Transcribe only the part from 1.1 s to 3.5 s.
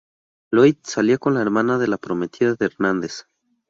con la hermana de la prometida de Hernandez.